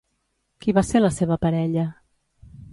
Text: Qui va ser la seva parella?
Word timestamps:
Qui 0.65 0.75
va 0.77 0.83
ser 0.87 1.03
la 1.03 1.13
seva 1.19 1.39
parella? 1.45 1.87